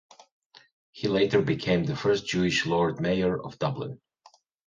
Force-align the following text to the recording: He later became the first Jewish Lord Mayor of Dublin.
He 0.89 1.07
later 1.07 1.43
became 1.43 1.83
the 1.83 1.95
first 1.95 2.25
Jewish 2.25 2.65
Lord 2.65 2.99
Mayor 2.99 3.39
of 3.39 3.59
Dublin. 3.59 4.01